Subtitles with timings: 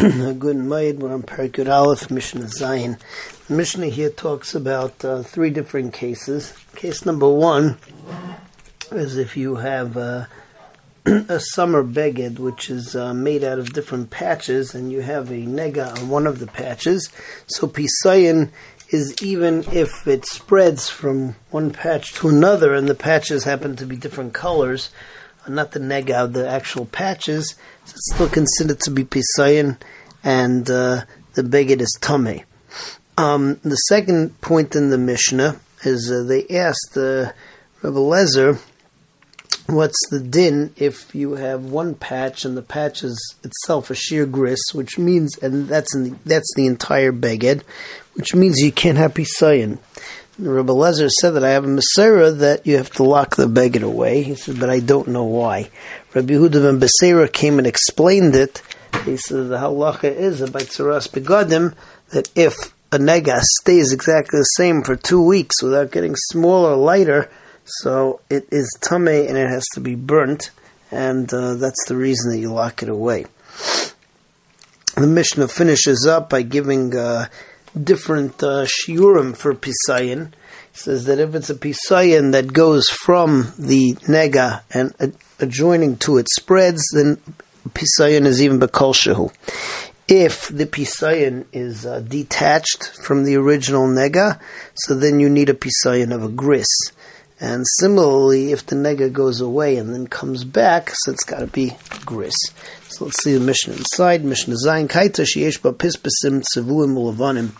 [0.38, 2.98] Good Mayid, we're on Perikut Aleph, Mishnah Zayin.
[3.48, 6.54] The Mishnah here talks about uh, three different cases.
[6.74, 7.76] Case number one
[8.90, 10.24] is if you have uh,
[11.04, 15.44] a summer beged, which is uh, made out of different patches, and you have a
[15.44, 17.10] nega on one of the patches.
[17.48, 18.48] So Pisayan
[18.88, 23.84] is even if it spreads from one patch to another, and the patches happen to
[23.84, 24.88] be different colors,
[25.48, 29.78] not the nega, of the actual patches, it's still considered to be pisayin,
[30.22, 31.04] and uh,
[31.34, 32.44] the beged is tame.
[33.16, 37.32] Um, the second point in the Mishnah is uh, they asked uh,
[37.82, 38.58] Rabbi Lezer,
[39.66, 44.26] what's the din if you have one patch and the patch is itself a sheer
[44.26, 47.62] gris, which means, and that's the, that's the entire beged,
[48.14, 49.78] which means you can't have pisayin.
[50.38, 53.82] Rabbi Lezer said that I have a Masera that you have to lock the beged
[53.82, 54.22] away.
[54.22, 55.68] He said, but I don't know why.
[56.14, 58.62] Rabbi Yehuda ben came and explained it.
[59.04, 61.74] He said the halacha is by tzaras begadim
[62.10, 62.54] that if
[62.90, 67.30] a nega stays exactly the same for two weeks without getting smaller or lighter,
[67.64, 70.50] so it is tame and it has to be burnt,
[70.90, 73.26] and uh, that's the reason that you lock it away.
[74.96, 76.96] The Mishnah finishes up by giving.
[76.96, 77.26] Uh,
[77.78, 80.32] different uh, shiurim for pisayin.
[80.72, 86.28] says that if it's a pisayin that goes from the nega and adjoining to it
[86.28, 87.16] spreads, then
[87.68, 89.32] pisayin is even bekol shehu.
[90.08, 94.40] If the pisayin is uh, detached from the original nega,
[94.74, 96.66] so then you need a pisayin of a gris.
[97.40, 101.46] And similarly, if the nega goes away and then comes back, so it's got to
[101.46, 101.72] be
[102.04, 102.36] gris.
[102.88, 104.22] So let's see the Mishnah inside.
[104.24, 107.52] Mishnah Zayin Kaita Sheyesh Pispasim Tzevuim Ulavanim.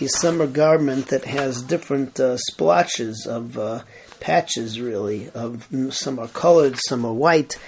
[0.00, 3.82] A summer garment that has different uh, splotches of uh,
[4.20, 5.28] patches, really.
[5.30, 7.58] Of some are colored, some are white.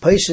[0.00, 0.28] So if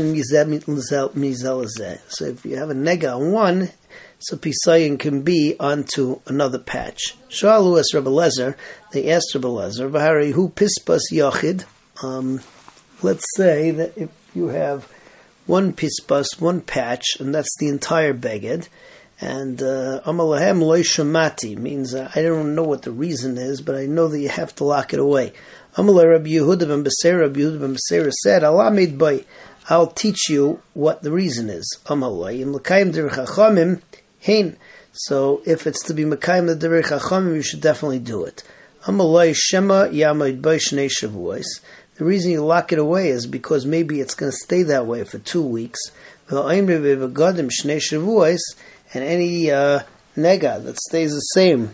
[2.46, 3.72] you have a nega on one,
[4.20, 7.16] so pisayin can be onto another patch.
[7.30, 8.56] Shalu es Rebbe Lezer,
[8.92, 11.66] they asked Rebbe Lezer, V'hari hu pispas yachid.
[12.04, 12.42] Um,
[13.02, 14.88] let's say that if you have
[15.46, 18.68] one pispas, one patch, and that's the entire beged.
[19.22, 23.76] And uh, amalahem loy shamati means uh, I don't know what the reason is, but
[23.76, 25.32] I know that you have to lock it away.
[25.78, 29.24] Amalei Rabbi Yehuda ben Beser, Rabbi Yehuda ben Beser said, Allah made by,
[29.70, 31.80] I'll teach you what the reason is.
[31.86, 33.26] Amalei im l'kayim derech
[34.92, 38.44] So if it's to be Mekayim the derech hachamim, you should definitely do it.
[38.88, 38.94] The
[42.00, 45.18] reason you lock it away is because maybe it's going to stay that way for
[45.20, 45.80] two weeks.
[46.30, 46.40] And
[49.04, 49.80] any uh,
[50.16, 51.70] nega that stays the same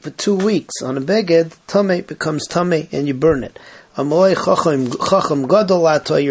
[0.00, 3.58] for two weeks on a beged, tame becomes tame and you burn it.
[3.96, 4.04] You're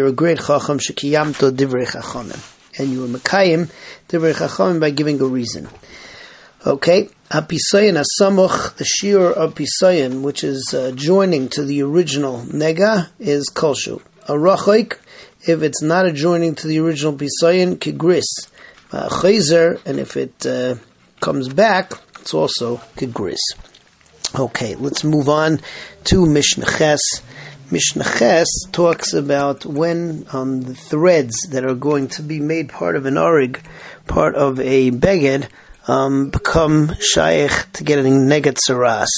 [0.06, 2.57] a great chacham shekiyamto divrei chachamim.
[2.78, 3.70] And you were mekayim
[4.08, 5.68] divrei chachamim by giving a reason.
[6.66, 13.10] Okay, Apisayan Asamuch, the shear of Pisayan, which is uh, joining to the original Nega,
[13.18, 14.02] is Kolshu.
[14.26, 14.98] A Rachoik,
[15.46, 18.48] if it's not adjoining to the original Pisayan, Kigris.
[18.92, 20.76] A Chazer, and if it uh,
[21.20, 23.38] comes back, it's also Kigris.
[24.34, 25.60] Okay, let's move on
[26.04, 27.00] to Mishnah Ches.
[27.70, 32.96] Mishnah Ches talks about when um, the threads that are going to be made part
[32.96, 33.62] of an orig,
[34.06, 35.48] part of a beged,
[35.86, 39.08] um, become shaykh to getting negat saras.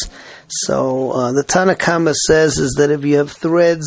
[0.49, 3.87] So uh, the Tanna Kamma says is that if you have threads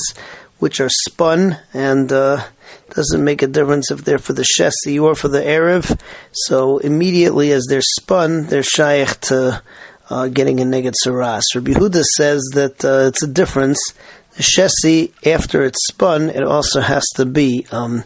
[0.59, 2.46] which are spun and uh,
[2.91, 6.00] doesn't make a difference if they're for the shesi or for the erev,
[6.31, 9.62] so immediately as they're spun, they're shaykh to
[10.09, 11.44] uh, getting a negat saras.
[11.53, 13.94] Rabbi Huda says that uh, it's a difference.
[14.36, 18.04] The shesi, after it's spun, it also has to be um,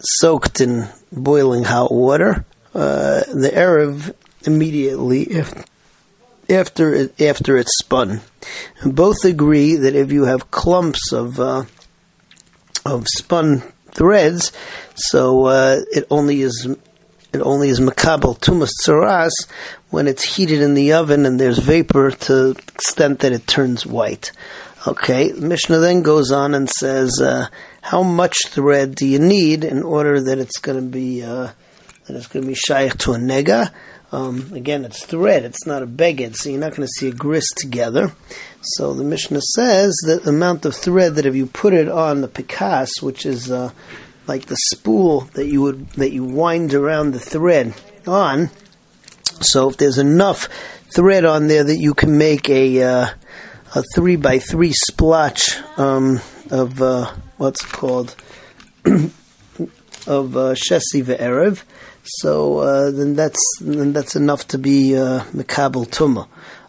[0.00, 4.14] soaked in boiling hot water uh, the erev
[4.44, 5.52] immediately if,
[6.48, 8.20] after it, after it's spun.
[8.84, 11.64] Both agree that if you have clumps of uh,
[12.84, 14.52] of spun threads,
[14.94, 16.66] so uh, it only is
[17.32, 19.32] it only is makabel tumas tzaras
[19.90, 23.86] when it's heated in the oven and there's vapor to the extent that it turns
[23.86, 24.32] white.
[24.84, 27.46] Okay, The Mishnah then goes on and says, uh,
[27.82, 31.50] how much thread do you need in order that it's going to be uh,
[32.06, 33.72] that it's going to be shaykh to a nega.
[34.10, 37.12] Um, again, it's thread, it's not a beged, so you're not going to see a
[37.12, 38.12] grist together.
[38.60, 42.20] So the Mishnah says that the amount of thread that if you put it on
[42.20, 43.70] the pikas, which is uh,
[44.26, 47.74] like the spool that you would that you wind around the thread
[48.06, 48.50] on,
[49.40, 50.48] so if there's enough
[50.94, 53.06] thread on there that you can make a uh,
[53.74, 56.20] a three by three splotch um,
[56.50, 58.14] of uh, what's called
[58.84, 59.10] of
[60.36, 61.62] uh, Shesi ve'erev,
[62.04, 66.28] so uh, then that's then that's enough to be uh, Mekabel Tumah.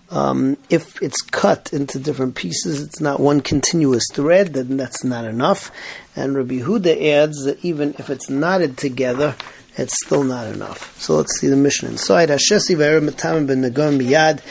[0.10, 5.26] Um, if it's cut into different pieces, it's not one continuous thread, then that's not
[5.26, 5.72] enough.
[6.16, 9.36] And Rabbi Huda adds that even if it's knotted together,
[9.76, 11.00] it's still not enough.
[11.02, 12.30] So let's see the Mishnah inside.
[12.30, 14.42] Hashesi ve'erev matam ben nagam miyad.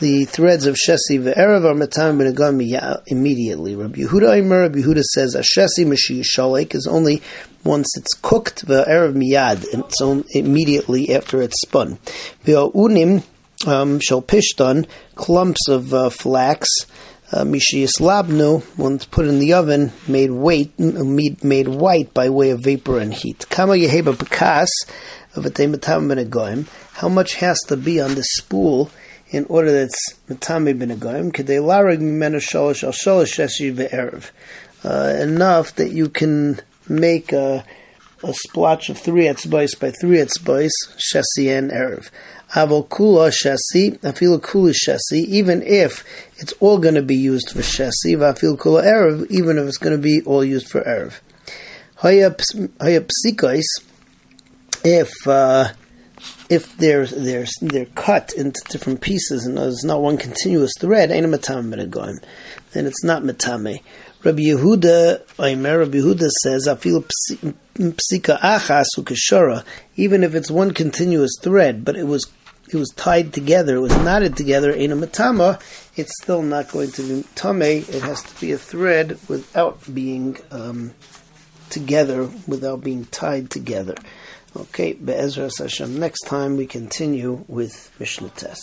[0.00, 3.76] The threads of shesi ve'erev are matam ben nagam miyad immediately.
[3.76, 7.22] Rabbi Yehuda Aimer, Rabbi Yehuda says Hashesi mashi shalek is only
[7.64, 9.64] once it's cooked ve'erev miyad.
[9.72, 11.98] It's on, immediately after it's spun.
[12.44, 13.22] Ve'unim
[13.66, 16.68] um, shall pishton clumps of uh, flax.
[17.32, 22.50] Uh, Mishiyas labnu, once put in the oven, made white, made, made white by way
[22.50, 23.46] of vapor and heat.
[23.48, 24.68] Kama yeheba bekas
[26.92, 28.90] How much has to be on the spool
[29.30, 31.32] in order that it's metame ben agoyim?
[31.32, 34.30] Kedei larig mimenu shalosh al shalosh sheshi ve'erev.
[34.84, 37.64] Uh, enough that you can make a,
[38.22, 42.10] a splotch of three etzbais by three etzbais, shesi and erev.
[42.54, 46.04] Avol kula shesi, afilu kula shesi, even if
[46.36, 49.96] it's all going to be used for shesi, vafil kula erev, even if it's going
[49.96, 51.20] to be all used for erev.
[51.96, 53.62] Haya psikos,
[54.84, 55.72] if uh,
[56.50, 61.24] if they're they're they're cut into different pieces and there's not one continuous thread, ain't
[61.24, 62.18] a matame
[62.72, 63.80] then it's not matame.
[64.24, 67.04] Rabbi Yehuda, Aimer, Rabbi Yehuda says, "Afil
[67.74, 69.64] psika achas ukeshara."
[69.96, 72.26] Even if it's one continuous thread, but it was
[72.72, 75.58] it was tied together, it was knotted together in a matama,
[75.96, 77.62] it's still not going to be tame.
[77.62, 80.92] It has to be a thread without being um,
[81.68, 83.96] together, without being tied together.
[84.56, 85.98] Okay, Be'ezras Hashem.
[85.98, 88.62] Next time we continue with Mishnah Tes.